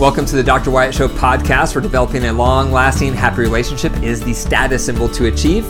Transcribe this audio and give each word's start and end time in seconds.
Welcome 0.00 0.24
to 0.24 0.36
the 0.36 0.42
Dr. 0.42 0.70
Wyatt 0.70 0.94
Show 0.94 1.08
podcast, 1.08 1.74
where 1.74 1.82
developing 1.82 2.24
a 2.24 2.32
long 2.32 2.72
lasting, 2.72 3.12
happy 3.12 3.42
relationship 3.42 3.94
is 4.02 4.22
the 4.22 4.32
status 4.32 4.86
symbol 4.86 5.10
to 5.10 5.26
achieve. 5.26 5.66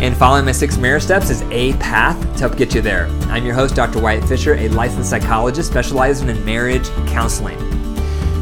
And 0.00 0.16
following 0.16 0.46
my 0.46 0.52
six 0.52 0.78
marriage 0.78 1.02
steps 1.02 1.28
is 1.28 1.42
a 1.50 1.74
path 1.74 2.18
to 2.36 2.38
help 2.38 2.56
get 2.56 2.74
you 2.74 2.80
there. 2.80 3.06
I'm 3.28 3.44
your 3.44 3.54
host, 3.54 3.74
Dr. 3.74 4.00
Wyatt 4.00 4.24
Fisher, 4.24 4.54
a 4.54 4.70
licensed 4.70 5.10
psychologist 5.10 5.70
specializing 5.70 6.30
in 6.30 6.42
marriage 6.42 6.88
counseling. 7.06 7.58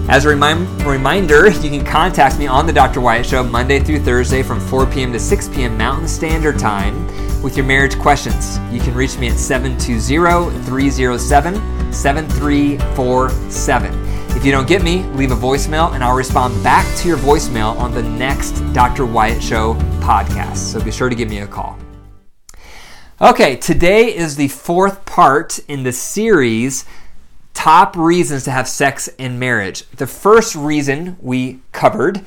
As 0.09 0.25
a 0.25 0.29
remind, 0.29 0.69
reminder, 0.83 1.51
you 1.51 1.69
can 1.69 1.85
contact 1.85 2.39
me 2.39 2.47
on 2.47 2.65
the 2.65 2.73
Dr. 2.73 3.01
Wyatt 3.01 3.27
Show 3.27 3.43
Monday 3.43 3.81
through 3.81 4.05
Thursday 4.05 4.45
from 4.45 4.61
4 4.61 4.87
p.m. 4.87 5.13
to 5.13 5.19
6 5.19 5.49
p.m. 5.49 5.77
Mountain 5.77 6.07
Standard 6.07 6.61
Time 6.61 7.09
with 7.43 7.57
your 7.57 7.67
marriage 7.67 7.99
questions. 7.99 8.61
You 8.71 8.79
can 8.79 8.95
reach 8.95 9.19
me 9.19 9.31
at 9.31 9.37
720 9.37 10.63
307 10.63 11.93
7347. 11.93 14.04
If 14.37 14.45
you 14.45 14.53
don't 14.53 14.69
get 14.69 14.83
me, 14.83 15.05
leave 15.15 15.31
a 15.31 15.37
voicemail 15.37 15.95
and 15.95 16.05
I'll 16.05 16.17
respond 16.17 16.63
back 16.63 16.85
to 16.99 17.09
your 17.09 17.17
voicemail 17.17 17.77
on 17.77 17.95
the 17.95 18.03
next 18.03 18.53
Dr. 18.75 19.07
Wyatt 19.07 19.43
Show 19.43 19.75
podcast. 20.01 20.57
So 20.57 20.83
be 20.83 20.91
sure 20.91 21.09
to 21.09 21.15
give 21.15 21.31
me 21.31 21.39
a 21.39 21.47
call. 21.47 21.79
Okay, 23.21 23.57
today 23.57 24.15
is 24.15 24.37
the 24.37 24.49
fourth 24.49 25.07
part 25.07 25.61
in 25.61 25.85
the 25.85 25.93
series 25.93 26.85
Top 27.55 27.97
Reasons 27.97 28.45
to 28.45 28.51
Have 28.51 28.69
Sex 28.69 29.09
in 29.17 29.39
Marriage. 29.39 29.89
The 29.91 30.07
first 30.07 30.55
reason 30.55 31.17
we 31.23 31.61
covered 31.73 32.23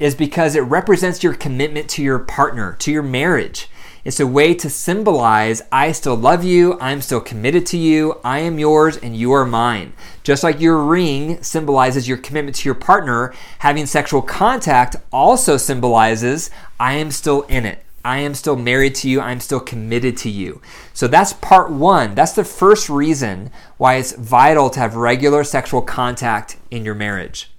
is 0.00 0.14
because 0.14 0.56
it 0.56 0.62
represents 0.62 1.22
your 1.22 1.34
commitment 1.34 1.88
to 1.90 2.02
your 2.02 2.18
partner, 2.18 2.74
to 2.80 2.90
your 2.90 3.02
marriage. 3.02 3.68
It's 4.02 4.18
a 4.18 4.26
way 4.26 4.54
to 4.54 4.70
symbolize 4.70 5.60
I 5.70 5.92
still 5.92 6.14
love 6.16 6.42
you, 6.42 6.78
I'm 6.80 7.02
still 7.02 7.20
committed 7.20 7.66
to 7.66 7.76
you, 7.76 8.18
I 8.24 8.38
am 8.38 8.58
yours, 8.58 8.96
and 8.96 9.14
you 9.14 9.32
are 9.32 9.44
mine. 9.44 9.92
Just 10.22 10.42
like 10.42 10.58
your 10.58 10.82
ring 10.82 11.42
symbolizes 11.42 12.08
your 12.08 12.16
commitment 12.16 12.56
to 12.56 12.68
your 12.68 12.74
partner, 12.74 13.34
having 13.58 13.84
sexual 13.84 14.22
contact 14.22 14.96
also 15.12 15.58
symbolizes 15.58 16.50
I 16.78 16.94
am 16.94 17.10
still 17.10 17.42
in 17.42 17.66
it. 17.66 17.84
I 18.02 18.20
am 18.20 18.32
still 18.32 18.56
married 18.56 18.94
to 18.96 19.10
you. 19.10 19.20
I'm 19.20 19.40
still 19.40 19.60
committed 19.60 20.16
to 20.18 20.30
you. 20.30 20.62
So 20.94 21.06
that's 21.06 21.34
part 21.34 21.70
one. 21.70 22.14
That's 22.14 22.32
the 22.32 22.44
first 22.44 22.88
reason 22.88 23.50
why 23.76 23.96
it's 23.96 24.12
vital 24.12 24.70
to 24.70 24.80
have 24.80 24.96
regular 24.96 25.44
sexual 25.44 25.82
contact 25.82 26.56
in 26.70 26.86
your 26.86 26.94
marriage. 26.94 27.50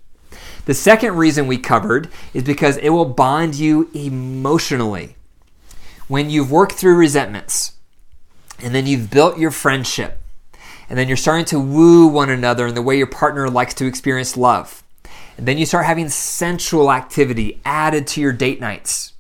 The 0.66 0.73
second 0.73 1.17
reason 1.17 1.45
we 1.45 1.59
covered 1.59 2.09
is 2.34 2.44
because 2.44 2.78
it 2.78 2.89
will 2.89 3.06
bond 3.06 3.53
you 3.53 3.92
emotionally 3.94 5.16
when 6.12 6.30
you've 6.30 6.52
worked 6.52 6.73
through 6.73 6.98
resentments 6.98 7.72
and 8.62 8.76
then 8.76 8.86
you've 8.86 9.09
built 9.09 9.38
your 9.38 9.50
friendship 9.50 10.20
and 10.90 11.00
then 11.00 11.08
you're 11.08 11.16
starting 11.16 11.45
to 11.45 11.58
woo 11.58 12.06
one 12.06 12.30
another 12.30 12.68
in 12.68 12.76
the 12.76 12.81
way 12.81 12.98
your 12.98 13.08
partner 13.08 13.50
likes 13.50 13.73
to 13.73 13.86
experience 13.86 14.36
love. 14.36 14.84
And 15.38 15.48
then 15.48 15.58
you 15.58 15.66
start 15.66 15.86
having 15.86 16.09
sensual 16.09 16.92
activity 16.92 17.62
added 17.64 18.08
to 18.08 18.20
your 18.20 18.34
date 18.34 18.59
nights. 18.59 19.14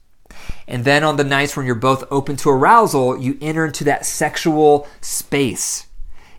And 0.67 0.83
then 0.83 1.05
on 1.05 1.15
the 1.15 1.23
nights 1.23 1.55
when 1.55 1.65
you're 1.65 1.75
both 1.75 2.03
open 2.11 2.35
to 2.35 2.49
arousal, 2.49 3.17
you 3.17 3.37
enter 3.39 3.65
into 3.65 3.85
that 3.85 4.05
sexual 4.05 4.85
space. 4.99 5.87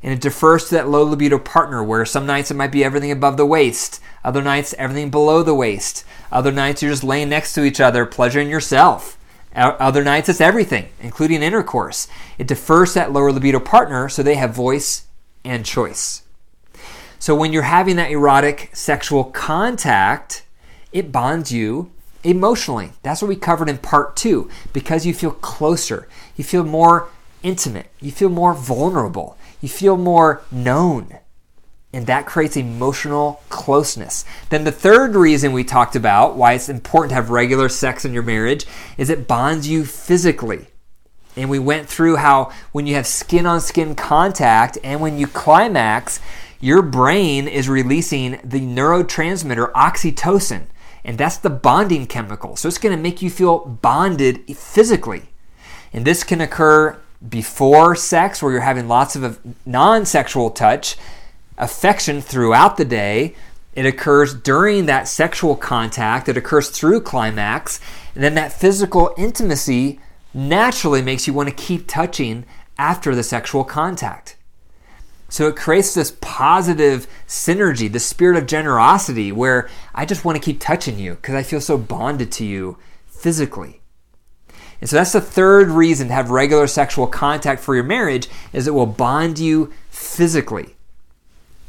And 0.03 0.13
it 0.13 0.21
defers 0.21 0.69
to 0.69 0.75
that 0.75 0.87
low 0.87 1.05
libido 1.05 1.39
partner 1.39 1.83
where 1.83 2.05
some 2.05 2.27
nights 2.27 2.51
it 2.51 2.59
might 2.59 2.73
be 2.73 2.85
everything 2.85 3.11
above 3.11 3.39
the 3.39 3.47
waist, 3.47 4.03
other 4.23 4.43
nights 4.43 4.75
everything 4.77 5.09
below 5.09 5.43
the 5.43 5.55
waist, 5.55 6.05
other 6.31 6.53
nights 6.53 6.83
you're 6.83 6.93
just 6.93 7.03
laying 7.03 7.31
next 7.31 7.55
to 7.55 7.65
each 7.65 7.81
other, 7.81 8.05
pleasuring 8.05 8.51
yourself. 8.51 9.17
Other 9.55 10.03
nights, 10.03 10.29
it's 10.29 10.41
everything, 10.41 10.89
including 11.01 11.43
intercourse. 11.43 12.09
It 12.39 12.47
defers 12.47 12.95
that 12.95 13.13
lower 13.13 13.31
libido 13.33 13.61
partner 13.61 14.09
so 14.09 14.23
they 14.23 14.37
have 14.37 14.55
voice 14.55 15.07
and 15.45 15.65
choice. 15.65 16.23
So 17.19 17.35
when 17.35 17.53
you're 17.53 17.63
having 17.63 17.97
that 17.97 18.11
erotic 18.11 18.71
sexual 18.73 19.25
contact, 19.25 20.45
it 20.93 21.13
bonds 21.13 21.53
you 21.53 21.93
emotionally. 22.25 22.93
That's 23.03 23.21
what 23.21 23.29
we 23.29 23.37
covered 23.37 23.69
in 23.69 23.79
part 23.79 24.17
two 24.17 24.51
because 24.73 25.07
you 25.07 25.15
feel 25.15 25.33
closer, 25.33 26.09
you 26.37 26.45
feel 26.45 26.65
more 26.65 27.09
intimate, 27.43 27.89
you 28.01 28.11
feel 28.11 28.29
more 28.29 28.55
vulnerable, 28.55 29.37
you 29.61 29.69
feel 29.69 29.97
more 29.97 30.43
known 30.51 31.19
and 31.93 32.07
that 32.07 32.27
creates 32.27 32.57
emotional 32.57 33.43
closeness. 33.51 34.25
Then 34.49 34.65
the 34.65 34.73
third 34.73 35.15
reason 35.15 35.53
we 35.53 35.65
talked 35.65 35.95
about 35.95 36.37
why 36.37 36.55
it's 36.55 36.69
important 36.69 37.11
to 37.11 37.17
have 37.17 37.31
regular 37.31 37.69
sex 37.69 38.05
in 38.05 38.15
your 38.15 38.23
marriage 38.23 38.67
is 38.97 39.11
it 39.11 39.29
bonds 39.29 39.69
you 39.69 39.85
physically. 39.85 40.69
And 41.37 41.51
we 41.51 41.59
went 41.59 41.89
through 41.89 42.17
how 42.17 42.51
when 42.73 42.87
you 42.87 42.95
have 42.95 43.07
skin 43.07 43.47
on 43.47 43.61
skin 43.61 43.95
contact 43.95 44.79
and 44.83 45.01
when 45.01 45.19
you 45.19 45.27
climax, 45.27 46.21
your 46.61 46.83
brain 46.83 47.49
is 47.49 47.69
releasing 47.69 48.39
the 48.45 48.61
neurotransmitter 48.61 49.73
oxytocin. 49.73 50.65
And 51.05 51.19
that's 51.19 51.39
the 51.39 51.51
bonding 51.51 52.07
chemical. 52.07 52.57
So 52.57 52.69
it's 52.69 52.79
going 52.79 52.97
to 52.97 53.03
make 53.03 53.23
you 53.23 53.31
feel 53.31 53.59
bonded 53.59 54.57
physically. 54.57 55.25
And 55.93 56.05
this 56.05 56.23
can 56.23 56.41
occur 56.41 56.99
before 57.29 57.97
sex, 57.97 58.43
where 58.43 58.53
you're 58.53 58.61
having 58.63 58.89
lots 58.89 59.17
of 59.17 59.39
non 59.67 60.07
sexual 60.07 60.51
touch 60.51 60.97
affection 61.63 62.21
throughout 62.21 62.77
the 62.77 62.85
day. 62.85 63.35
It 63.75 63.87
occurs 63.87 64.35
during 64.35 64.87
that 64.87 65.09
sexual 65.09 65.57
contact, 65.57 66.29
it 66.29 66.37
occurs 66.37 66.69
through 66.69 67.03
climax, 67.03 67.81
and 68.15 68.23
then 68.23 68.35
that 68.35 68.53
physical 68.53 69.15
intimacy 69.17 69.99
naturally 70.35 71.01
makes 71.01 71.27
you 71.27 71.33
want 71.33 71.49
to 71.49 71.55
keep 71.55 71.87
touching 71.87 72.45
after 72.79 73.15
the 73.15 73.23
sexual 73.23 73.65
contact. 73.65 74.37
So 75.29 75.49
it 75.49 75.57
creates 75.57 75.95
this 75.95 76.15
positive 76.21 77.07
synergy, 77.27 77.91
the 77.91 77.99
spirit 77.99 78.37
of 78.37 78.47
generosity, 78.47 79.33
where 79.33 79.71
I 79.95 80.05
just 80.05 80.27
want 80.27 80.37
to 80.37 80.45
keep 80.45 80.61
touching 80.61 80.99
you 80.99 81.15
because 81.15 81.35
I 81.35 81.43
feel 81.43 81.61
so 81.63 81.79
bonded 81.79 82.31
to 82.33 82.45
you 82.45 82.77
physically. 83.07 83.81
And 84.83 84.91
so 84.91 84.97
that's 84.97 85.13
the 85.13 85.23
third 85.23 85.69
reason 85.69 86.09
to 86.09 86.15
have 86.15 86.31
regular 86.31 86.67
sexual 86.67 87.07
contact 87.07 87.63
for 87.63 87.75
your 87.75 87.85
marriage 87.85 88.29
is 88.53 88.67
it 88.67 88.75
will 88.75 88.85
bond 88.85 89.39
you 89.39 89.73
physically. 89.89 90.75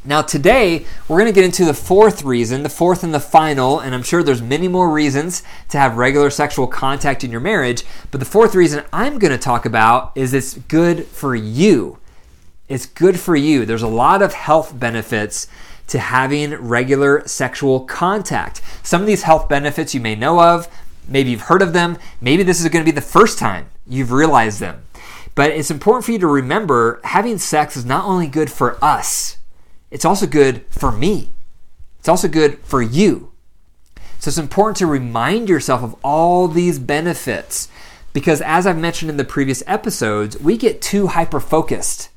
Now, 0.05 0.21
today, 0.21 0.85
we're 1.07 1.19
going 1.19 1.31
to 1.31 1.35
get 1.35 1.45
into 1.45 1.63
the 1.63 1.73
fourth 1.73 2.23
reason, 2.23 2.63
the 2.63 2.69
fourth 2.69 3.05
and 3.05 3.13
the 3.13 3.21
final, 3.21 3.79
and 3.79 3.95
I'm 3.95 4.03
sure 4.03 4.21
there's 4.21 4.41
many 4.41 4.67
more 4.67 4.91
reasons 4.91 5.43
to 5.69 5.77
have 5.77 5.95
regular 5.95 6.29
sexual 6.29 6.67
contact 6.67 7.23
in 7.23 7.31
your 7.31 7.39
marriage, 7.39 7.85
but 8.11 8.19
the 8.19 8.25
fourth 8.25 8.53
reason 8.53 8.83
I'm 8.91 9.17
going 9.17 9.31
to 9.31 9.37
talk 9.37 9.65
about 9.65 10.11
is 10.13 10.33
it's 10.33 10.55
good 10.55 11.05
for 11.05 11.35
you. 11.35 11.99
It's 12.67 12.85
good 12.85 13.17
for 13.17 13.37
you. 13.37 13.65
There's 13.65 13.81
a 13.81 13.87
lot 13.87 14.21
of 14.21 14.33
health 14.33 14.77
benefits 14.77 15.47
to 15.87 15.99
having 15.99 16.53
regular 16.55 17.25
sexual 17.25 17.85
contact. 17.85 18.61
Some 18.83 18.99
of 18.99 19.07
these 19.07 19.23
health 19.23 19.47
benefits 19.47 19.95
you 19.95 20.01
may 20.01 20.15
know 20.15 20.41
of, 20.41 20.67
maybe 21.07 21.31
you've 21.31 21.41
heard 21.43 21.61
of 21.61 21.71
them, 21.71 21.97
maybe 22.19 22.43
this 22.43 22.59
is 22.59 22.67
going 22.67 22.83
to 22.83 22.91
be 22.91 22.95
the 22.95 22.99
first 22.99 23.39
time 23.39 23.69
you've 23.87 24.11
realized 24.11 24.59
them. 24.59 24.83
But 25.33 25.51
it's 25.51 25.71
important 25.71 26.03
for 26.03 26.11
you 26.11 26.19
to 26.19 26.27
remember 26.27 26.99
having 27.05 27.37
sex 27.37 27.77
is 27.77 27.85
not 27.85 28.03
only 28.03 28.27
good 28.27 28.51
for 28.51 28.77
us, 28.83 29.37
it's 29.93 30.05
also 30.05 30.25
good 30.25 30.65
for 30.69 30.91
me. 30.91 31.29
It's 31.99 32.09
also 32.09 32.27
good 32.27 32.57
for 32.63 32.81
you. 32.81 33.31
So 34.17 34.29
it's 34.29 34.39
important 34.39 34.77
to 34.77 34.87
remind 34.87 35.47
yourself 35.47 35.83
of 35.83 35.95
all 36.03 36.47
these 36.47 36.79
benefits 36.79 37.69
because, 38.11 38.41
as 38.41 38.65
I've 38.65 38.77
mentioned 38.77 39.11
in 39.11 39.17
the 39.17 39.23
previous 39.23 39.61
episodes, 39.67 40.39
we 40.39 40.57
get 40.57 40.81
too 40.81 41.07
hyper 41.07 41.39
focused 41.39 42.09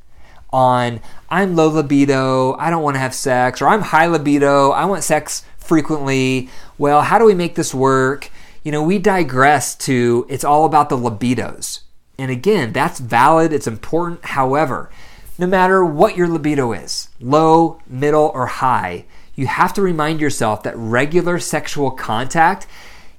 on 0.50 1.00
I'm 1.28 1.54
low 1.54 1.68
libido, 1.68 2.54
I 2.54 2.70
don't 2.70 2.82
want 2.82 2.94
to 2.94 3.00
have 3.00 3.14
sex, 3.14 3.60
or 3.60 3.68
I'm 3.68 3.82
high 3.82 4.06
libido, 4.06 4.70
I 4.70 4.86
want 4.86 5.04
sex 5.04 5.44
frequently. 5.58 6.48
Well, 6.78 7.02
how 7.02 7.18
do 7.18 7.26
we 7.26 7.34
make 7.34 7.56
this 7.56 7.74
work? 7.74 8.30
You 8.64 8.72
know, 8.72 8.82
we 8.82 8.98
digress 8.98 9.74
to 9.76 10.26
it's 10.30 10.44
all 10.44 10.64
about 10.64 10.88
the 10.88 10.96
libidos. 10.96 11.80
And 12.18 12.30
again, 12.30 12.72
that's 12.72 13.00
valid, 13.00 13.52
it's 13.52 13.66
important. 13.66 14.24
However, 14.24 14.90
no 15.38 15.46
matter 15.46 15.84
what 15.84 16.16
your 16.16 16.28
libido 16.28 16.72
is 16.72 17.08
low, 17.20 17.80
middle, 17.86 18.30
or 18.34 18.46
high 18.46 19.04
you 19.36 19.46
have 19.46 19.74
to 19.74 19.82
remind 19.82 20.20
yourself 20.20 20.62
that 20.62 20.76
regular 20.76 21.38
sexual 21.38 21.90
contact 21.90 22.66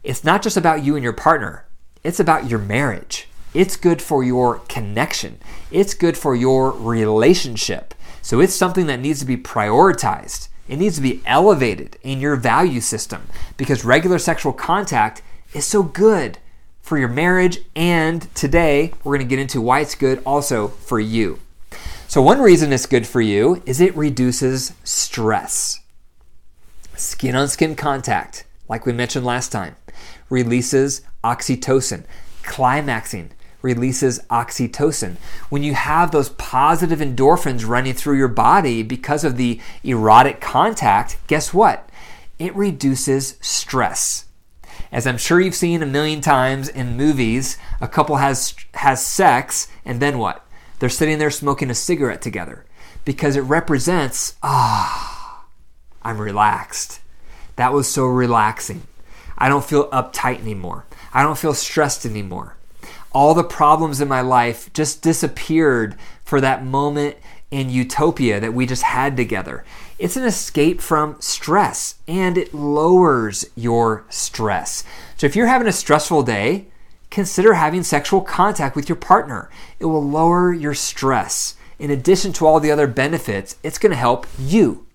it's 0.04 0.24
not 0.24 0.42
just 0.42 0.56
about 0.56 0.86
you 0.86 0.96
and 0.96 1.04
your 1.04 1.12
partner. 1.12 1.66
It's 2.02 2.20
about 2.20 2.50
your 2.50 2.60
marriage. 2.60 3.28
It's 3.54 3.76
good 3.76 4.02
for 4.02 4.24
your 4.24 4.60
connection. 4.70 5.38
It's 5.70 5.94
good 5.94 6.18
for 6.18 6.34
your 6.34 6.72
relationship. 6.72 7.94
So 8.22 8.40
it's 8.40 8.56
something 8.56 8.88
that 8.88 9.02
needs 9.02 9.20
to 9.20 9.26
be 9.26 9.36
prioritized. 9.36 10.48
It 10.70 10.78
needs 10.78 10.96
to 10.96 11.02
be 11.02 11.22
elevated 11.26 11.98
in 12.04 12.22
your 12.22 12.38
value 12.38 12.80
system 12.80 13.28
because 13.58 13.84
regular 13.84 14.18
sexual 14.18 14.54
contact 14.54 15.22
is 15.54 15.66
so 15.66 15.84
good 15.84 16.38
for 16.82 16.98
your 16.98 17.10
marriage. 17.10 17.60
And 17.76 18.34
today 18.34 18.94
we're 19.04 19.18
going 19.18 19.28
to 19.28 19.30
get 19.36 19.42
into 19.42 19.60
why 19.60 19.82
it's 19.82 19.96
good 19.96 20.22
also 20.26 20.70
for 20.70 21.02
you 21.02 21.40
so, 22.08 22.22
one 22.22 22.40
reason 22.42 22.74
it's 22.74 22.86
good 22.86 23.08
for 23.08 23.22
you 23.22 23.62
is 23.66 23.82
it 23.82 23.96
reduces 23.96 24.74
stress. 24.84 25.80
Skin 26.96 27.36
on 27.36 27.48
skin 27.48 27.76
contact, 27.76 28.46
like 28.68 28.86
we 28.86 28.94
mentioned 28.94 29.26
last 29.26 29.52
time, 29.52 29.76
releases 30.30 31.02
oxytocin. 31.24 32.06
Climaxing 32.44 33.32
releases 33.62 34.20
oxytocin. 34.30 35.18
When 35.50 35.64
you 35.64 35.74
have 35.74 36.12
those 36.12 36.30
positive 36.30 37.00
endorphins 37.00 37.68
running 37.68 37.94
through 37.94 38.18
your 38.18 38.28
body 38.28 38.84
because 38.84 39.24
of 39.24 39.36
the 39.36 39.60
erotic 39.84 40.40
contact, 40.40 41.18
guess 41.28 41.54
what? 41.54 41.88
it 42.40 42.56
reduces 42.56 43.38
stress. 43.42 44.26
As 44.92 45.08
I'm 45.08 45.18
sure 45.18 45.42
you've 45.42 45.56
seen 45.56 45.82
a 45.82 45.88
million 45.88 46.22
times 46.22 46.70
in 46.70 46.96
movies, 46.96 47.58
a 47.82 47.88
couple 47.88 48.18
has 48.18 48.56
has 48.76 49.06
sex 49.06 49.68
and 49.84 50.00
then 50.00 50.18
what? 50.20 50.46
They're 50.80 50.90
sitting 50.90 51.18
there 51.18 51.32
smoking 51.32 51.70
a 51.70 51.76
cigarette 51.76 52.22
together 52.22 52.66
because 53.06 53.36
it 53.36 53.42
represents 53.42 54.36
ah, 54.44 55.46
I'm 56.02 56.20
relaxed. 56.20 57.00
That 57.56 57.74
was 57.74 57.88
so 57.88 58.06
relaxing. 58.06 58.84
I 59.38 59.50
don't 59.50 59.66
feel 59.66 59.90
uptight 59.90 60.40
anymore. 60.40 60.86
I 61.14 61.24
don't 61.24 61.38
feel 61.38 61.54
stressed 61.54 62.06
anymore. 62.06 62.56
All 63.12 63.34
the 63.34 63.44
problems 63.44 64.02
in 64.02 64.08
my 64.08 64.22
life 64.22 64.72
just 64.74 65.02
disappeared 65.02 65.96
for 66.24 66.40
that 66.42 66.64
moment 66.64 67.18
in 67.50 67.70
utopia 67.70 68.40
that 68.40 68.54
we 68.54 68.66
just 68.66 68.84
had 68.84 69.16
together. 69.16 69.64
It's 69.98 70.18
an 70.18 70.26
escape 70.26 70.82
from 70.82 71.16
stress 71.20 71.96
and 72.08 72.38
it 72.38 72.54
lowers 72.54 73.46
your 73.56 74.06
stress. 74.10 74.84
So 75.16 75.26
if 75.26 75.36
you're 75.36 75.48
having 75.48 75.68
a 75.68 75.72
stressful 75.74 76.24
day, 76.24 76.68
consider 77.10 77.54
having 77.54 77.84
sexual 77.84 78.22
contact 78.22 78.76
with 78.76 78.90
your 78.90 78.96
partner. 78.96 79.50
It 79.80 79.86
will 79.86 80.04
lower 80.04 80.54
your 80.54 80.74
stress. 80.74 81.56
In 81.80 81.92
addition 81.92 82.34
to 82.34 82.48
all 82.48 82.60
the 82.60 82.72
other 82.72 82.88
benefits, 82.88 83.56
it's 83.64 83.78
going 83.78 83.92
to 83.92 83.98
help 83.98 84.26
you. 84.40 84.88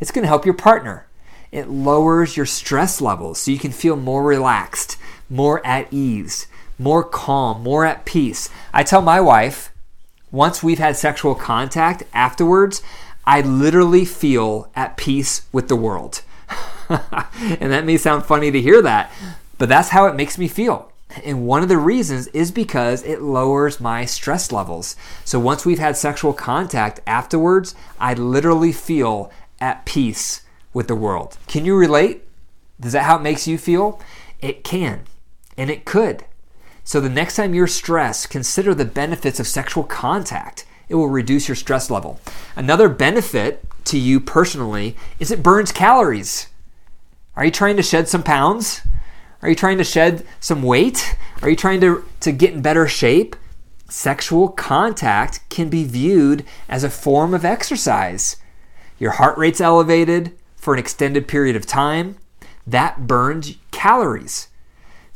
It's 0.00 0.10
going 0.10 0.22
to 0.22 0.28
help 0.28 0.44
your 0.44 0.54
partner. 0.54 1.06
It 1.52 1.68
lowers 1.68 2.36
your 2.36 2.46
stress 2.46 3.00
levels 3.00 3.40
so 3.40 3.50
you 3.50 3.58
can 3.58 3.72
feel 3.72 3.96
more 3.96 4.22
relaxed, 4.22 4.96
more 5.28 5.64
at 5.66 5.92
ease, 5.92 6.46
more 6.78 7.04
calm, 7.04 7.62
more 7.62 7.84
at 7.84 8.04
peace. 8.04 8.48
I 8.72 8.82
tell 8.82 9.02
my 9.02 9.20
wife, 9.20 9.70
once 10.30 10.62
we've 10.62 10.78
had 10.78 10.96
sexual 10.96 11.34
contact 11.34 12.04
afterwards, 12.12 12.82
I 13.24 13.40
literally 13.40 14.04
feel 14.04 14.70
at 14.74 14.96
peace 14.96 15.42
with 15.52 15.68
the 15.68 15.76
world. 15.76 16.22
and 16.88 17.72
that 17.72 17.84
may 17.84 17.96
sound 17.96 18.24
funny 18.24 18.50
to 18.50 18.60
hear 18.60 18.80
that, 18.82 19.12
but 19.58 19.68
that's 19.68 19.90
how 19.90 20.06
it 20.06 20.16
makes 20.16 20.38
me 20.38 20.48
feel. 20.48 20.89
And 21.24 21.46
one 21.46 21.62
of 21.62 21.68
the 21.68 21.78
reasons 21.78 22.28
is 22.28 22.50
because 22.50 23.02
it 23.02 23.22
lowers 23.22 23.80
my 23.80 24.04
stress 24.04 24.52
levels. 24.52 24.96
So 25.24 25.40
once 25.40 25.66
we've 25.66 25.78
had 25.78 25.96
sexual 25.96 26.32
contact 26.32 27.00
afterwards, 27.06 27.74
I 27.98 28.14
literally 28.14 28.72
feel 28.72 29.32
at 29.60 29.84
peace 29.84 30.42
with 30.72 30.88
the 30.88 30.94
world. 30.94 31.38
Can 31.46 31.64
you 31.64 31.76
relate? 31.76 32.24
Is 32.82 32.92
that 32.92 33.04
how 33.04 33.16
it 33.16 33.22
makes 33.22 33.46
you 33.46 33.58
feel? 33.58 34.00
It 34.40 34.64
can, 34.64 35.02
and 35.56 35.70
it 35.70 35.84
could. 35.84 36.24
So 36.84 37.00
the 37.00 37.08
next 37.08 37.36
time 37.36 37.54
you're 37.54 37.66
stressed, 37.66 38.30
consider 38.30 38.74
the 38.74 38.84
benefits 38.84 39.38
of 39.38 39.46
sexual 39.46 39.84
contact. 39.84 40.64
It 40.88 40.94
will 40.94 41.08
reduce 41.08 41.46
your 41.46 41.54
stress 41.54 41.90
level. 41.90 42.20
Another 42.56 42.88
benefit 42.88 43.64
to 43.84 43.98
you 43.98 44.18
personally 44.18 44.96
is 45.18 45.30
it 45.30 45.42
burns 45.42 45.72
calories. 45.72 46.48
Are 47.36 47.44
you 47.44 47.50
trying 47.50 47.76
to 47.76 47.82
shed 47.82 48.08
some 48.08 48.22
pounds? 48.22 48.80
Are 49.42 49.48
you 49.48 49.54
trying 49.54 49.78
to 49.78 49.84
shed 49.84 50.26
some 50.38 50.62
weight? 50.62 51.16
Are 51.42 51.48
you 51.48 51.56
trying 51.56 51.80
to, 51.80 52.04
to 52.20 52.32
get 52.32 52.52
in 52.52 52.60
better 52.60 52.86
shape? 52.86 53.36
Sexual 53.88 54.50
contact 54.50 55.40
can 55.48 55.68
be 55.68 55.84
viewed 55.84 56.44
as 56.68 56.84
a 56.84 56.90
form 56.90 57.34
of 57.34 57.44
exercise. 57.44 58.36
Your 58.98 59.12
heart 59.12 59.38
rate's 59.38 59.60
elevated 59.60 60.32
for 60.56 60.74
an 60.74 60.78
extended 60.78 61.26
period 61.26 61.56
of 61.56 61.66
time. 61.66 62.16
That 62.66 63.06
burns 63.06 63.56
calories. 63.70 64.48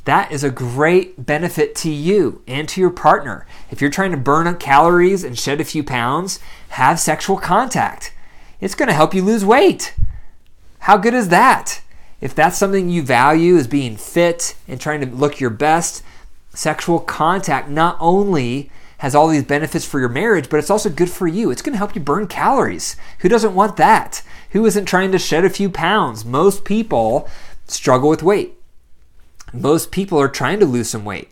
That 0.05 0.33
is 0.33 0.43
a 0.43 0.51
great 0.51 1.25
benefit 1.25 1.75
to 1.77 1.91
you 1.91 2.43
and 2.47 2.69
to 2.71 2.81
your 2.81 2.91
partner. 2.91 3.47
If 3.71 3.81
you're 3.81 3.91
trying 3.91 4.11
to 4.11 4.17
burn 4.17 4.47
up 4.47 4.59
calories 4.59 5.23
and 5.23 5.39
shed 5.39 5.61
a 5.61 5.65
few 5.65 5.85
pounds, 5.85 6.41
have 6.71 6.99
sexual 6.99 7.37
contact. 7.37 8.13
It's 8.61 8.75
going 8.75 8.89
to 8.89 8.95
help 8.95 9.15
you 9.15 9.23
lose 9.23 9.45
weight. 9.45 9.95
How 10.81 10.97
good 10.97 11.15
is 11.15 11.29
that? 11.29 11.81
If 12.21 12.35
that's 12.35 12.57
something 12.57 12.89
you 12.89 13.03
value 13.03 13.57
as 13.57 13.67
being 13.67 13.97
fit 13.97 14.57
and 14.67 14.81
trying 14.81 15.01
to 15.01 15.07
look 15.07 15.41
your 15.41 15.51
best, 15.51 16.03
sexual 16.55 17.01
contact 17.01 17.69
not 17.69 17.97
only 18.01 18.71
has 18.99 19.15
all 19.15 19.29
these 19.29 19.45
benefits 19.45 19.85
for 19.85 20.01
your 20.01 20.09
marriage, 20.09 20.49
but 20.49 20.59
it's 20.59 20.71
also 20.71 20.89
good 20.89 21.11
for 21.11 21.27
you. 21.27 21.51
It's 21.51 21.63
going 21.63 21.73
to 21.73 21.79
help 21.79 21.95
you 21.95 22.01
burn 22.01 22.27
calories. 22.27 22.97
Who 23.19 23.29
doesn't 23.29 23.55
want 23.55 23.77
that? 23.77 24.23
Who 24.51 24.65
isn't 24.65 24.87
trying 24.87 25.13
to 25.13 25.19
shed 25.19 25.45
a 25.45 25.51
few 25.51 25.69
pounds? 25.69 26.25
Most 26.25 26.65
people 26.65 27.29
struggle 27.67 28.09
with 28.09 28.23
weight. 28.23 28.55
Most 29.53 29.91
people 29.91 30.19
are 30.21 30.29
trying 30.29 30.61
to 30.61 30.67
lose 30.67 30.91
some 30.91 31.05
weight. 31.05 31.31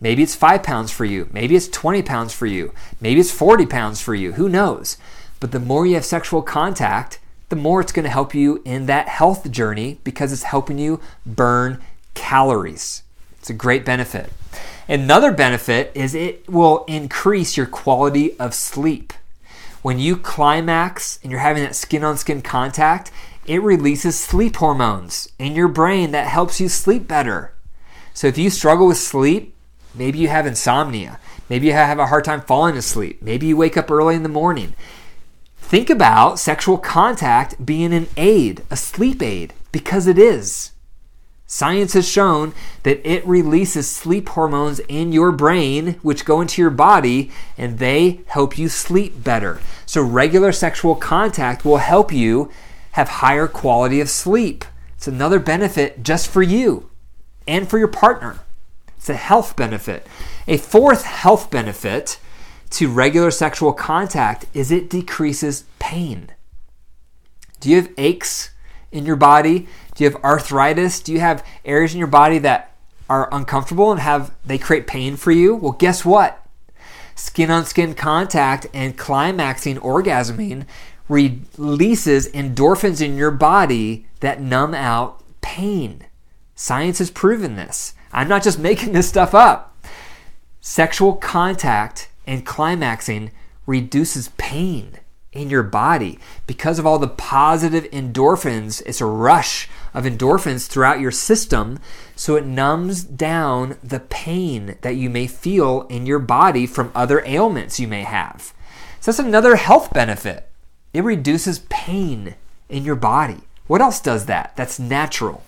Maybe 0.00 0.22
it's 0.22 0.34
five 0.34 0.62
pounds 0.62 0.90
for 0.90 1.04
you. 1.04 1.28
Maybe 1.32 1.56
it's 1.56 1.68
20 1.68 2.02
pounds 2.02 2.34
for 2.34 2.46
you. 2.46 2.72
Maybe 3.00 3.20
it's 3.20 3.30
40 3.30 3.66
pounds 3.66 4.00
for 4.00 4.14
you. 4.14 4.32
Who 4.32 4.48
knows? 4.48 4.98
But 5.40 5.52
the 5.52 5.60
more 5.60 5.86
you 5.86 5.94
have 5.94 6.04
sexual 6.04 6.42
contact, 6.42 7.18
the 7.54 7.60
more 7.60 7.80
it's 7.80 7.92
going 7.92 8.02
to 8.02 8.10
help 8.10 8.34
you 8.34 8.60
in 8.64 8.86
that 8.86 9.06
health 9.06 9.48
journey 9.48 10.00
because 10.02 10.32
it's 10.32 10.42
helping 10.42 10.76
you 10.76 11.00
burn 11.24 11.80
calories. 12.12 13.04
It's 13.38 13.48
a 13.48 13.54
great 13.54 13.84
benefit. 13.84 14.32
Another 14.88 15.30
benefit 15.30 15.92
is 15.94 16.16
it 16.16 16.48
will 16.48 16.84
increase 16.88 17.56
your 17.56 17.66
quality 17.66 18.36
of 18.40 18.54
sleep. 18.54 19.12
When 19.82 20.00
you 20.00 20.16
climax 20.16 21.20
and 21.22 21.30
you're 21.30 21.40
having 21.42 21.62
that 21.62 21.76
skin 21.76 22.02
on 22.02 22.18
skin 22.18 22.42
contact, 22.42 23.12
it 23.46 23.62
releases 23.62 24.18
sleep 24.18 24.56
hormones 24.56 25.28
in 25.38 25.54
your 25.54 25.68
brain 25.68 26.10
that 26.10 26.26
helps 26.26 26.60
you 26.60 26.68
sleep 26.68 27.06
better. 27.06 27.52
So 28.14 28.26
if 28.26 28.36
you 28.36 28.50
struggle 28.50 28.88
with 28.88 28.98
sleep, 28.98 29.54
maybe 29.94 30.18
you 30.18 30.26
have 30.26 30.44
insomnia, 30.44 31.20
maybe 31.48 31.68
you 31.68 31.72
have 31.72 32.00
a 32.00 32.06
hard 32.06 32.24
time 32.24 32.40
falling 32.40 32.76
asleep, 32.76 33.22
maybe 33.22 33.46
you 33.46 33.56
wake 33.56 33.76
up 33.76 33.92
early 33.92 34.16
in 34.16 34.24
the 34.24 34.28
morning. 34.28 34.74
Think 35.66 35.88
about 35.88 36.38
sexual 36.38 36.76
contact 36.76 37.64
being 37.64 37.94
an 37.94 38.06
aid, 38.18 38.62
a 38.70 38.76
sleep 38.76 39.22
aid, 39.22 39.54
because 39.72 40.06
it 40.06 40.18
is. 40.18 40.72
Science 41.46 41.94
has 41.94 42.06
shown 42.06 42.52
that 42.82 43.04
it 43.04 43.26
releases 43.26 43.90
sleep 43.90 44.28
hormones 44.28 44.78
in 44.80 45.10
your 45.10 45.32
brain, 45.32 45.94
which 46.02 46.26
go 46.26 46.42
into 46.42 46.60
your 46.60 46.70
body, 46.70 47.32
and 47.56 47.78
they 47.78 48.20
help 48.26 48.58
you 48.58 48.68
sleep 48.68 49.24
better. 49.24 49.58
So, 49.86 50.02
regular 50.02 50.52
sexual 50.52 50.94
contact 50.94 51.64
will 51.64 51.78
help 51.78 52.12
you 52.12 52.52
have 52.92 53.08
higher 53.08 53.48
quality 53.48 54.00
of 54.00 54.10
sleep. 54.10 54.66
It's 54.96 55.08
another 55.08 55.40
benefit 55.40 56.02
just 56.02 56.28
for 56.28 56.42
you 56.42 56.90
and 57.48 57.68
for 57.68 57.78
your 57.78 57.88
partner. 57.88 58.40
It's 58.98 59.08
a 59.08 59.14
health 59.14 59.56
benefit. 59.56 60.06
A 60.46 60.58
fourth 60.58 61.04
health 61.04 61.50
benefit 61.50 62.18
to 62.74 62.90
regular 62.90 63.30
sexual 63.30 63.72
contact 63.72 64.46
is 64.52 64.72
it 64.72 64.90
decreases 64.90 65.62
pain. 65.78 66.30
Do 67.60 67.70
you 67.70 67.76
have 67.76 67.90
aches 67.96 68.50
in 68.90 69.06
your 69.06 69.14
body? 69.14 69.68
Do 69.94 70.02
you 70.02 70.10
have 70.10 70.24
arthritis? 70.24 70.98
Do 70.98 71.12
you 71.12 71.20
have 71.20 71.46
areas 71.64 71.92
in 71.92 72.00
your 72.00 72.08
body 72.08 72.38
that 72.40 72.72
are 73.08 73.28
uncomfortable 73.32 73.92
and 73.92 74.00
have 74.00 74.34
they 74.44 74.58
create 74.58 74.88
pain 74.88 75.14
for 75.14 75.30
you? 75.30 75.54
Well, 75.54 75.72
guess 75.72 76.04
what? 76.04 76.44
Skin 77.14 77.48
on 77.48 77.64
skin 77.64 77.94
contact 77.94 78.66
and 78.74 78.98
climaxing 78.98 79.78
orgasming 79.78 80.66
releases 81.08 82.28
endorphins 82.32 83.00
in 83.00 83.16
your 83.16 83.30
body 83.30 84.06
that 84.18 84.40
numb 84.40 84.74
out 84.74 85.22
pain. 85.42 86.06
Science 86.56 86.98
has 86.98 87.10
proven 87.10 87.54
this. 87.54 87.94
I'm 88.12 88.26
not 88.26 88.42
just 88.42 88.58
making 88.70 88.94
this 88.94 89.08
stuff 89.08 89.32
up. 89.32 89.76
Sexual 90.60 91.14
contact 91.14 92.08
and 92.26 92.46
climaxing 92.46 93.30
reduces 93.66 94.28
pain 94.36 94.98
in 95.32 95.50
your 95.50 95.62
body 95.62 96.18
because 96.46 96.78
of 96.78 96.86
all 96.86 96.98
the 96.98 97.08
positive 97.08 97.84
endorphins. 97.90 98.82
It's 98.86 99.00
a 99.00 99.06
rush 99.06 99.68
of 99.92 100.04
endorphins 100.04 100.68
throughout 100.68 101.00
your 101.00 101.10
system, 101.10 101.80
so 102.16 102.36
it 102.36 102.46
numbs 102.46 103.02
down 103.02 103.76
the 103.82 104.00
pain 104.00 104.76
that 104.82 104.96
you 104.96 105.10
may 105.10 105.26
feel 105.26 105.82
in 105.88 106.06
your 106.06 106.20
body 106.20 106.66
from 106.66 106.92
other 106.94 107.22
ailments 107.26 107.80
you 107.80 107.88
may 107.88 108.02
have. 108.02 108.54
So 109.00 109.10
that's 109.10 109.18
another 109.18 109.56
health 109.56 109.92
benefit. 109.92 110.48
It 110.92 111.04
reduces 111.04 111.58
pain 111.68 112.36
in 112.68 112.84
your 112.84 112.96
body. 112.96 113.40
What 113.66 113.80
else 113.80 114.00
does 114.00 114.26
that? 114.26 114.54
That's 114.56 114.78
natural. 114.78 115.42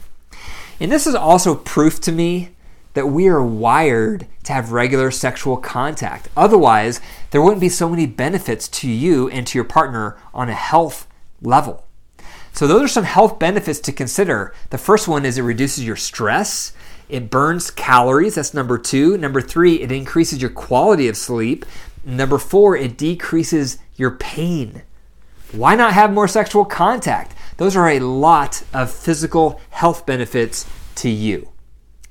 And 0.80 0.90
this 0.90 1.06
is 1.06 1.14
also 1.14 1.54
proof 1.54 2.00
to 2.02 2.12
me 2.12 2.50
that 2.96 3.08
we 3.08 3.28
are 3.28 3.42
wired 3.42 4.26
to 4.42 4.54
have 4.54 4.72
regular 4.72 5.10
sexual 5.10 5.58
contact. 5.58 6.30
Otherwise, 6.34 6.98
there 7.30 7.42
wouldn't 7.42 7.60
be 7.60 7.68
so 7.68 7.90
many 7.90 8.06
benefits 8.06 8.68
to 8.68 8.90
you 8.90 9.28
and 9.28 9.46
to 9.46 9.58
your 9.58 9.66
partner 9.66 10.16
on 10.32 10.48
a 10.48 10.54
health 10.54 11.06
level. 11.42 11.84
So, 12.54 12.66
those 12.66 12.82
are 12.82 12.88
some 12.88 13.04
health 13.04 13.38
benefits 13.38 13.80
to 13.80 13.92
consider. 13.92 14.54
The 14.70 14.78
first 14.78 15.08
one 15.08 15.26
is 15.26 15.36
it 15.36 15.42
reduces 15.42 15.84
your 15.84 15.96
stress, 15.96 16.72
it 17.10 17.28
burns 17.28 17.70
calories. 17.70 18.36
That's 18.36 18.54
number 18.54 18.78
two. 18.78 19.18
Number 19.18 19.42
three, 19.42 19.82
it 19.82 19.92
increases 19.92 20.40
your 20.40 20.50
quality 20.50 21.06
of 21.06 21.18
sleep. 21.18 21.66
Number 22.02 22.38
four, 22.38 22.78
it 22.78 22.96
decreases 22.96 23.76
your 23.96 24.12
pain. 24.12 24.84
Why 25.52 25.74
not 25.74 25.92
have 25.92 26.14
more 26.14 26.28
sexual 26.28 26.64
contact? 26.64 27.34
Those 27.58 27.76
are 27.76 27.90
a 27.90 28.00
lot 28.00 28.62
of 28.72 28.90
physical 28.90 29.60
health 29.68 30.06
benefits 30.06 30.64
to 30.94 31.10
you. 31.10 31.50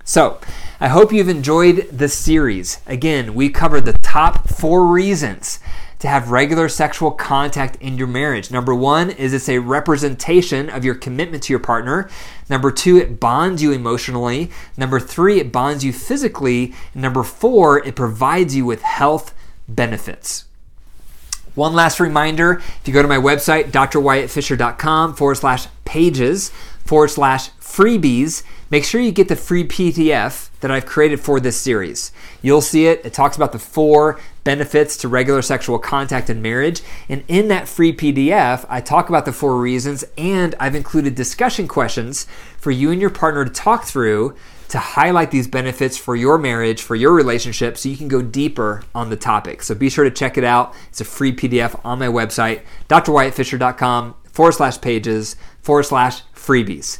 So, 0.07 0.39
I 0.79 0.89
hope 0.89 1.11
you've 1.11 1.29
enjoyed 1.29 1.89
the 1.91 2.07
series. 2.07 2.79
Again, 2.85 3.33
we 3.33 3.49
covered 3.49 3.85
the 3.85 3.93
top 3.93 4.47
four 4.47 4.85
reasons 4.85 5.59
to 5.97 6.07
have 6.07 6.29
regular 6.29 6.69
sexual 6.69 7.09
contact 7.09 7.81
in 7.81 7.97
your 7.97 8.05
marriage. 8.05 8.51
Number 8.51 8.75
one 8.75 9.09
is 9.09 9.33
it's 9.33 9.49
a 9.49 9.57
representation 9.57 10.69
of 10.69 10.85
your 10.85 10.93
commitment 10.93 11.41
to 11.43 11.53
your 11.53 11.59
partner. 11.59 12.07
Number 12.51 12.69
two, 12.69 12.97
it 12.97 13.19
bonds 13.19 13.63
you 13.63 13.71
emotionally. 13.71 14.51
Number 14.77 14.99
three, 14.99 15.39
it 15.39 15.51
bonds 15.51 15.83
you 15.83 15.91
physically. 15.91 16.75
Number 16.93 17.23
four, 17.23 17.83
it 17.83 17.95
provides 17.95 18.55
you 18.55 18.63
with 18.63 18.83
health 18.83 19.33
benefits. 19.67 20.45
One 21.55 21.73
last 21.73 21.99
reminder 21.99 22.61
if 22.61 22.81
you 22.85 22.93
go 22.93 23.01
to 23.01 23.07
my 23.07 23.17
website, 23.17 23.71
drwyattfisher.com 23.71 25.15
forward 25.15 25.35
slash 25.35 25.65
pages 25.83 26.51
forward 26.85 27.07
slash 27.07 27.49
freebies, 27.75 28.43
make 28.69 28.85
sure 28.85 29.01
you 29.01 29.11
get 29.11 29.27
the 29.27 29.35
free 29.35 29.65
PDF 29.65 30.49
that 30.61 30.71
I've 30.71 30.85
created 30.85 31.19
for 31.19 31.39
this 31.39 31.59
series. 31.59 32.13
You'll 32.41 32.61
see 32.61 32.85
it. 32.85 33.05
It 33.05 33.13
talks 33.13 33.35
about 33.35 33.51
the 33.51 33.59
four 33.59 34.19
benefits 34.45 34.95
to 34.97 35.09
regular 35.09 35.41
sexual 35.41 35.77
contact 35.77 36.29
in 36.29 36.41
marriage. 36.41 36.81
And 37.09 37.23
in 37.27 37.49
that 37.49 37.67
free 37.67 37.91
PDF, 37.91 38.65
I 38.69 38.79
talk 38.79 39.09
about 39.09 39.25
the 39.25 39.33
four 39.33 39.59
reasons 39.59 40.05
and 40.17 40.55
I've 40.59 40.75
included 40.75 41.15
discussion 41.15 41.67
questions 41.67 42.27
for 42.57 42.71
you 42.71 42.91
and 42.91 43.01
your 43.01 43.09
partner 43.09 43.43
to 43.43 43.51
talk 43.51 43.83
through 43.83 44.35
to 44.69 44.79
highlight 44.79 45.31
these 45.31 45.47
benefits 45.47 45.97
for 45.97 46.15
your 46.15 46.37
marriage, 46.37 46.81
for 46.81 46.95
your 46.95 47.13
relationship, 47.13 47.77
so 47.77 47.89
you 47.89 47.97
can 47.97 48.07
go 48.07 48.21
deeper 48.21 48.83
on 48.95 49.09
the 49.09 49.15
topic. 49.15 49.61
So 49.61 49.75
be 49.75 49.89
sure 49.89 50.05
to 50.05 50.11
check 50.11 50.37
it 50.37 50.43
out. 50.43 50.73
It's 50.89 51.01
a 51.01 51.05
free 51.05 51.35
PDF 51.35 51.79
on 51.83 51.99
my 51.99 52.07
website, 52.07 52.61
drwyattfisher.com 52.89 54.15
forward 54.31 54.51
slash 54.53 54.81
pages 54.81 55.35
forward 55.61 55.83
slash 55.83 56.23
freebies. 56.33 56.99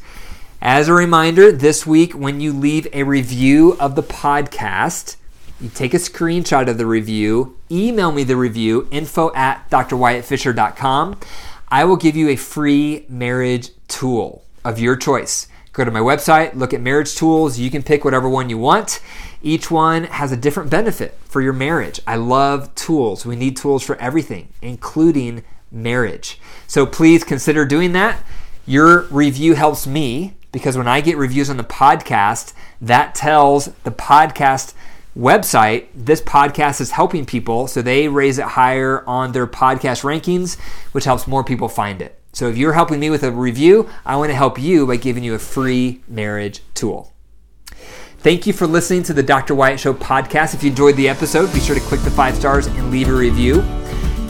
As 0.62 0.88
a 0.88 0.94
reminder, 0.94 1.52
this 1.52 1.86
week 1.86 2.14
when 2.14 2.40
you 2.40 2.54
leave 2.54 2.88
a 2.94 3.04
review 3.04 3.76
of 3.80 3.96
the 3.96 4.04
podcast, 4.04 5.18
you 5.60 5.70
take 5.70 5.94
a 5.94 5.98
screenshot 5.98 6.68
of 6.70 6.78
the 6.78 6.86
review, 6.86 7.58
email 7.70 8.12
me 8.12 8.24
the 8.24 8.38
review, 8.38 8.88
info 8.90 9.34
at 9.36 9.70
drwyattfisher.com. 9.70 11.20
I 11.68 11.84
will 11.84 11.98
give 11.98 12.16
you 12.16 12.30
a 12.30 12.36
free 12.36 13.06
marriage 13.10 13.70
tool 13.88 14.44
of 14.64 14.80
your 14.80 14.96
choice. 14.96 15.48
Go 15.74 15.84
to 15.84 15.92
my 15.92 16.00
website, 16.00 16.56
look 16.56 16.74
at 16.74 16.82
marriage 16.82 17.16
tools. 17.16 17.60
You 17.60 17.70
can 17.70 17.84
pick 17.84 18.06
whatever 18.06 18.30
one 18.30 18.50
you 18.50 18.58
want. 18.58 19.02
Each 19.44 19.70
one 19.70 20.06
has 20.06 20.32
a 20.32 20.38
different 20.38 20.70
benefit 20.70 21.18
for 21.26 21.42
your 21.42 21.54
marriage. 21.54 22.00
I 22.08 22.16
love 22.16 22.74
tools. 22.76 23.26
We 23.26 23.36
need 23.36 23.58
tools 23.58 23.84
for 23.84 23.98
everything, 23.98 24.48
including 24.62 25.44
marriage. 25.72 26.40
So 26.66 26.86
please 26.86 27.24
consider 27.26 27.66
doing 27.66 27.92
that. 27.92 28.24
Your 28.66 29.02
review 29.12 29.54
helps 29.54 29.86
me 29.86 30.34
because 30.56 30.78
when 30.78 30.88
I 30.88 31.02
get 31.02 31.18
reviews 31.18 31.50
on 31.50 31.58
the 31.58 31.66
podcast, 31.66 32.54
that 32.80 33.14
tells 33.14 33.66
the 33.84 33.92
podcast 33.92 34.74
website 35.18 35.88
this 35.94 36.22
podcast 36.22 36.80
is 36.80 36.92
helping 36.92 37.26
people 37.26 37.68
so 37.68 37.82
they 37.82 38.08
raise 38.08 38.40
it 38.40 38.46
higher 38.46 39.04
on 39.06 39.34
their 39.34 39.48
podcast 39.48 40.06
rankings, 40.06 40.58
which 40.94 41.04
helps 41.04 41.28
more 41.28 41.44
people 41.44 41.68
find 41.68 42.02
it. 42.02 42.18
So 42.32 42.48
if 42.48 42.58
you're 42.58 42.72
helping 42.72 43.02
me 43.02 43.10
with 43.10 43.24
a 43.24 43.34
review, 43.34 43.90
I 44.06 44.16
want 44.16 44.30
to 44.30 44.34
help 44.34 44.58
you 44.58 44.88
by 44.88 44.96
giving 44.96 45.26
you 45.26 45.34
a 45.34 45.40
free 45.40 46.02
marriage 46.08 46.62
tool. 46.74 47.12
Thank 48.20 48.48
you 48.48 48.54
for 48.54 48.66
listening 48.66 49.04
to 49.04 49.14
the 49.14 49.24
Dr. 49.24 49.56
Wyatt 49.56 49.82
Show 49.82 49.94
podcast. 49.94 50.54
If 50.54 50.64
you 50.64 50.70
enjoyed 50.70 50.96
the 50.96 51.10
episode, 51.10 51.52
be 51.54 51.60
sure 51.60 51.76
to 51.76 51.82
click 51.82 52.00
the 52.00 52.12
five 52.12 52.34
stars 52.34 52.68
and 52.68 52.92
leave 52.92 53.10
a 53.10 53.14
review. 53.14 53.62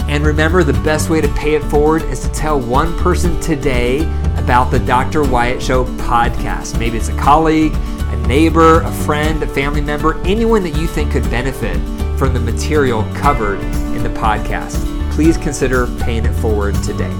And 0.07 0.23
remember, 0.23 0.63
the 0.63 0.73
best 0.73 1.09
way 1.09 1.19
to 1.19 1.27
pay 1.29 1.55
it 1.55 1.63
forward 1.63 2.03
is 2.03 2.19
to 2.21 2.29
tell 2.29 2.59
one 2.59 2.97
person 2.99 3.39
today 3.41 4.01
about 4.37 4.69
the 4.69 4.79
Dr. 4.79 5.23
Wyatt 5.23 5.61
Show 5.61 5.85
podcast. 5.97 6.77
Maybe 6.77 6.97
it's 6.97 7.09
a 7.09 7.17
colleague, 7.17 7.73
a 7.73 8.27
neighbor, 8.27 8.81
a 8.81 8.91
friend, 8.91 9.41
a 9.41 9.47
family 9.47 9.81
member, 9.81 10.21
anyone 10.21 10.61
that 10.63 10.77
you 10.77 10.85
think 10.85 11.11
could 11.11 11.27
benefit 11.31 11.77
from 12.19 12.33
the 12.33 12.39
material 12.39 13.03
covered 13.15 13.59
in 13.95 14.03
the 14.03 14.09
podcast. 14.09 14.79
Please 15.11 15.37
consider 15.37 15.87
paying 16.01 16.25
it 16.25 16.33
forward 16.33 16.75
today. 16.83 17.11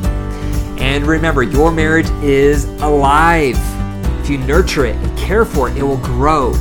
And 0.77 1.07
remember, 1.07 1.41
your 1.41 1.71
marriage 1.71 2.09
is 2.21 2.65
alive. 2.81 3.57
If 4.21 4.29
you 4.29 4.37
nurture 4.37 4.85
it 4.85 4.95
and 4.95 5.17
care 5.17 5.45
for 5.45 5.69
it, 5.69 5.77
it 5.77 5.83
will 5.83 5.97
grow. 5.97 6.51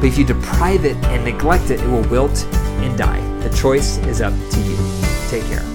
But 0.00 0.04
if 0.04 0.16
you 0.16 0.24
deprive 0.24 0.84
it 0.84 0.96
and 1.06 1.24
neglect 1.24 1.70
it, 1.70 1.80
it 1.80 1.88
will 1.88 2.08
wilt 2.08 2.44
and 2.54 2.96
die. 2.96 3.20
The 3.40 3.54
choice 3.54 3.98
is 3.98 4.22
up 4.22 4.32
to 4.32 4.60
you. 4.60 4.76
Take 5.28 5.44
care. 5.44 5.73